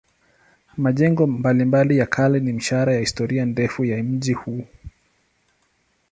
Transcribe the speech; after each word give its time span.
Majengo 0.77 1.27
mbalimbali 1.27 1.97
ya 1.97 2.05
kale 2.05 2.39
ni 2.39 2.57
ishara 2.57 2.93
ya 2.93 2.99
historia 2.99 3.45
ndefu 3.45 3.85
ya 3.85 4.03
mji 4.03 4.33
huu. 4.33 4.67